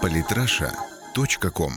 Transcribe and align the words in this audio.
Политраша.ком 0.00 1.72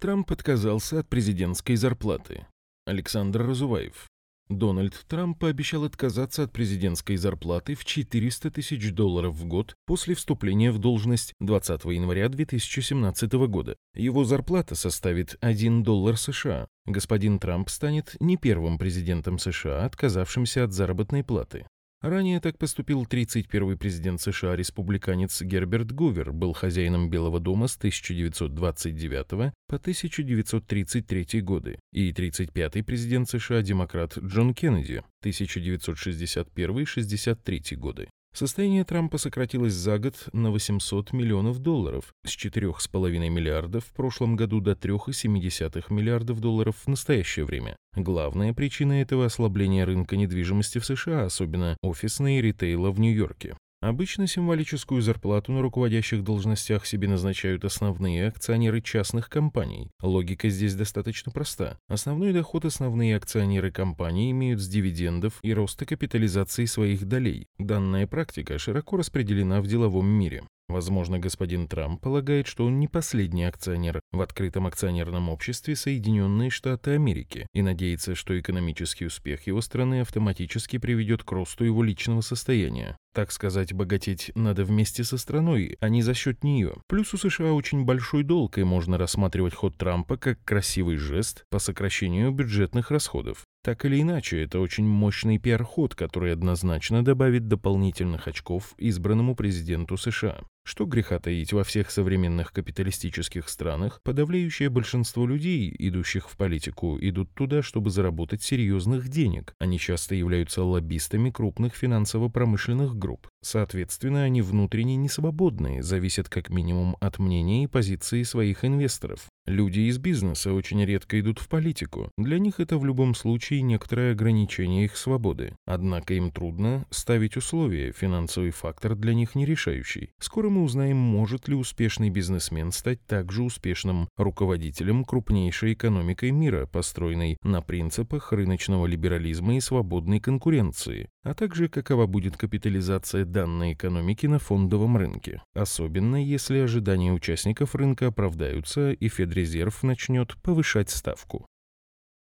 Трамп 0.00 0.30
отказался 0.32 1.00
от 1.00 1.08
президентской 1.08 1.76
зарплаты. 1.76 2.46
Александр 2.86 3.46
Разуваев. 3.46 4.06
Дональд 4.48 4.94
Трамп 5.08 5.38
пообещал 5.38 5.84
отказаться 5.84 6.44
от 6.44 6.52
президентской 6.52 7.16
зарплаты 7.16 7.74
в 7.74 7.84
400 7.84 8.50
тысяч 8.50 8.92
долларов 8.92 9.34
в 9.34 9.46
год 9.46 9.74
после 9.86 10.14
вступления 10.14 10.70
в 10.70 10.78
должность 10.78 11.34
20 11.40 11.84
января 11.86 12.28
2017 12.28 13.32
года. 13.48 13.76
Его 13.94 14.24
зарплата 14.24 14.74
составит 14.74 15.36
1 15.40 15.82
доллар 15.82 16.16
США. 16.16 16.68
Господин 16.86 17.38
Трамп 17.38 17.68
станет 17.68 18.14
не 18.20 18.36
первым 18.36 18.78
президентом 18.78 19.38
США, 19.38 19.84
отказавшимся 19.84 20.64
от 20.64 20.72
заработной 20.72 21.24
платы. 21.24 21.66
Ранее 22.08 22.38
так 22.38 22.56
поступил 22.56 23.02
31-й 23.02 23.76
президент 23.76 24.20
США 24.20 24.54
республиканец 24.54 25.42
Герберт 25.42 25.90
Гувер, 25.90 26.32
был 26.32 26.52
хозяином 26.52 27.10
Белого 27.10 27.40
дома 27.40 27.66
с 27.66 27.76
1929 27.76 29.28
по 29.66 29.74
1933 29.74 31.40
годы, 31.40 31.80
и 31.92 32.12
35-й 32.12 32.84
президент 32.84 33.28
США 33.28 33.60
демократ 33.60 34.16
Джон 34.18 34.54
Кеннеди 34.54 35.02
1961-63 35.24 37.74
годы. 37.74 38.08
Состояние 38.36 38.84
Трампа 38.84 39.16
сократилось 39.16 39.72
за 39.72 39.98
год 39.98 40.28
на 40.34 40.50
800 40.50 41.14
миллионов 41.14 41.58
долларов, 41.58 42.12
с 42.26 42.36
4,5 42.36 43.30
миллиардов 43.30 43.86
в 43.86 43.94
прошлом 43.94 44.36
году 44.36 44.60
до 44.60 44.72
3,7 44.72 45.84
миллиардов 45.88 46.40
долларов 46.40 46.76
в 46.84 46.86
настоящее 46.86 47.46
время. 47.46 47.76
Главная 47.94 48.52
причина 48.52 49.00
этого 49.00 49.24
ослабления 49.24 49.86
рынка 49.86 50.18
недвижимости 50.18 50.76
в 50.76 50.84
США, 50.84 51.24
особенно 51.24 51.78
офисной 51.80 52.36
и 52.36 52.42
ритейла 52.42 52.90
в 52.90 53.00
Нью-Йорке. 53.00 53.56
Обычно 53.86 54.26
символическую 54.26 55.00
зарплату 55.00 55.52
на 55.52 55.62
руководящих 55.62 56.24
должностях 56.24 56.86
себе 56.86 57.06
назначают 57.06 57.64
основные 57.64 58.26
акционеры 58.26 58.80
частных 58.80 59.30
компаний. 59.30 59.92
Логика 60.02 60.48
здесь 60.48 60.74
достаточно 60.74 61.30
проста. 61.30 61.78
Основной 61.86 62.32
доход 62.32 62.64
основные 62.64 63.14
акционеры 63.14 63.70
компании 63.70 64.32
имеют 64.32 64.58
с 64.58 64.66
дивидендов 64.66 65.38
и 65.42 65.54
роста 65.54 65.86
капитализации 65.86 66.64
своих 66.64 67.04
долей. 67.04 67.46
Данная 67.60 68.08
практика 68.08 68.58
широко 68.58 68.96
распределена 68.96 69.60
в 69.60 69.68
деловом 69.68 70.08
мире. 70.08 70.42
Возможно, 70.68 71.20
господин 71.20 71.68
Трамп 71.68 72.00
полагает, 72.00 72.48
что 72.48 72.66
он 72.66 72.80
не 72.80 72.88
последний 72.88 73.44
акционер 73.44 74.00
в 74.10 74.20
открытом 74.20 74.66
акционерном 74.66 75.28
обществе 75.28 75.76
Соединенные 75.76 76.50
Штаты 76.50 76.92
Америки 76.92 77.46
и 77.54 77.62
надеется, 77.62 78.16
что 78.16 78.38
экономический 78.38 79.06
успех 79.06 79.46
его 79.46 79.60
страны 79.60 80.00
автоматически 80.00 80.78
приведет 80.78 81.22
к 81.22 81.30
росту 81.30 81.64
его 81.64 81.84
личного 81.84 82.20
состояния. 82.20 82.96
Так 83.16 83.32
сказать, 83.32 83.72
богатеть 83.72 84.30
надо 84.34 84.62
вместе 84.62 85.02
со 85.02 85.16
страной, 85.16 85.78
а 85.80 85.88
не 85.88 86.02
за 86.02 86.12
счет 86.12 86.44
нее. 86.44 86.74
Плюс 86.86 87.14
у 87.14 87.16
США 87.16 87.54
очень 87.54 87.86
большой 87.86 88.24
долг, 88.24 88.58
и 88.58 88.62
можно 88.62 88.98
рассматривать 88.98 89.54
ход 89.54 89.74
Трампа 89.78 90.18
как 90.18 90.44
красивый 90.44 90.96
жест 90.96 91.46
по 91.48 91.58
сокращению 91.58 92.30
бюджетных 92.30 92.90
расходов. 92.90 93.46
Так 93.66 93.84
или 93.84 94.00
иначе, 94.00 94.44
это 94.44 94.60
очень 94.60 94.84
мощный 94.84 95.38
пиар-ход, 95.38 95.96
который 95.96 96.32
однозначно 96.32 97.04
добавит 97.04 97.48
дополнительных 97.48 98.28
очков 98.28 98.74
избранному 98.78 99.34
президенту 99.34 99.96
США. 99.96 100.42
Что 100.64 100.84
греха 100.84 101.18
таить 101.18 101.52
во 101.52 101.64
всех 101.64 101.90
современных 101.90 102.52
капиталистических 102.52 103.48
странах, 103.48 104.00
подавляющее 104.04 104.68
большинство 104.68 105.26
людей, 105.26 105.74
идущих 105.78 106.28
в 106.28 106.36
политику, 106.36 106.96
идут 107.00 107.34
туда, 107.34 107.62
чтобы 107.62 107.90
заработать 107.90 108.42
серьезных 108.42 109.08
денег. 109.08 109.54
Они 109.58 109.80
часто 109.80 110.14
являются 110.14 110.62
лоббистами 110.62 111.30
крупных 111.30 111.74
финансово-промышленных 111.74 112.96
групп. 113.06 113.28
Соответственно, 113.40 114.24
они 114.24 114.42
внутренне 114.42 114.96
не 114.96 115.08
свободны, 115.08 115.80
зависят 115.80 116.28
как 116.28 116.50
минимум 116.50 116.96
от 117.00 117.20
мнения 117.20 117.62
и 117.62 117.68
позиции 117.68 118.24
своих 118.24 118.64
инвесторов. 118.64 119.26
Люди 119.46 119.78
из 119.80 119.98
бизнеса 119.98 120.52
очень 120.52 120.84
редко 120.84 121.20
идут 121.20 121.38
в 121.38 121.48
политику. 121.48 122.10
Для 122.18 122.40
них 122.40 122.58
это 122.58 122.78
в 122.78 122.84
любом 122.84 123.14
случае 123.14 123.62
некоторое 123.62 124.10
ограничение 124.10 124.86
их 124.86 124.96
свободы. 124.96 125.54
Однако 125.66 126.14
им 126.14 126.32
трудно 126.32 126.84
ставить 126.90 127.36
условия, 127.36 127.92
финансовый 127.92 128.50
фактор 128.50 128.96
для 128.96 129.14
них 129.14 129.36
не 129.36 129.46
решающий. 129.46 130.10
Скоро 130.18 130.48
мы 130.48 130.64
узнаем, 130.64 130.96
может 130.96 131.46
ли 131.46 131.54
успешный 131.54 132.10
бизнесмен 132.10 132.72
стать 132.72 133.06
также 133.06 133.44
успешным 133.44 134.08
руководителем 134.16 135.04
крупнейшей 135.04 135.74
экономикой 135.74 136.32
мира, 136.32 136.66
построенной 136.66 137.36
на 137.44 137.62
принципах 137.62 138.32
рыночного 138.32 138.86
либерализма 138.86 139.56
и 139.56 139.60
свободной 139.60 140.18
конкуренции, 140.18 141.08
а 141.26 141.34
также 141.34 141.68
какова 141.68 142.06
будет 142.06 142.36
капитализация 142.36 143.24
данной 143.24 143.72
экономики 143.72 144.26
на 144.26 144.38
фондовом 144.38 144.96
рынке, 144.96 145.42
особенно 145.54 146.24
если 146.24 146.58
ожидания 146.58 147.12
участников 147.12 147.74
рынка 147.74 148.06
оправдаются 148.06 148.92
и 148.92 149.08
Федрезерв 149.08 149.82
начнет 149.82 150.40
повышать 150.42 150.88
ставку. 150.88 151.44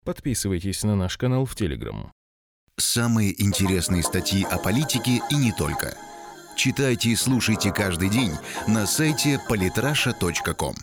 Подписывайтесь 0.05 0.83
на 0.83 0.95
наш 0.95 1.17
канал 1.17 1.45
в 1.45 1.53
Телеграм. 1.53 2.13
Самые 2.77 3.41
интересные 3.43 4.03
статьи 4.03 4.45
о 4.49 4.57
политике 4.57 5.21
и 5.29 5.35
не 5.35 5.51
только. 5.51 5.97
Читайте 6.55 7.09
и 7.09 7.15
слушайте 7.17 7.73
каждый 7.73 8.09
день 8.09 8.31
на 8.69 8.85
сайте 8.85 9.37
polytrasha.com. 9.49 10.75